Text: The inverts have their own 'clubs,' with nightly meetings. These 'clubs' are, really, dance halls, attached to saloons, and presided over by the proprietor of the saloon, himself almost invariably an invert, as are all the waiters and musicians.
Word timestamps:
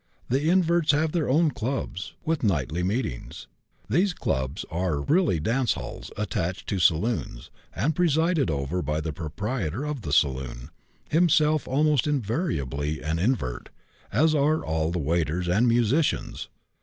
The 0.29 0.49
inverts 0.49 0.93
have 0.93 1.11
their 1.11 1.29
own 1.29 1.51
'clubs,' 1.51 2.15
with 2.25 2.41
nightly 2.41 2.81
meetings. 2.81 3.45
These 3.87 4.15
'clubs' 4.15 4.65
are, 4.71 4.99
really, 4.99 5.39
dance 5.39 5.73
halls, 5.73 6.09
attached 6.17 6.65
to 6.69 6.79
saloons, 6.79 7.51
and 7.75 7.95
presided 7.95 8.49
over 8.49 8.81
by 8.81 8.99
the 8.99 9.13
proprietor 9.13 9.85
of 9.85 10.01
the 10.01 10.11
saloon, 10.11 10.71
himself 11.11 11.67
almost 11.67 12.07
invariably 12.07 12.99
an 12.99 13.19
invert, 13.19 13.69
as 14.11 14.33
are 14.33 14.65
all 14.65 14.89
the 14.91 14.97
waiters 14.97 15.47
and 15.47 15.67
musicians. 15.67 16.49